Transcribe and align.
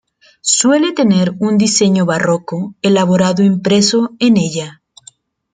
Suele 0.55 0.93
tener 0.93 1.35
un 1.37 1.59
diseño 1.59 2.07
barroco 2.07 2.73
elaborado 2.81 3.43
impreso 3.43 4.15
en 4.17 4.37
ella. 4.37 4.81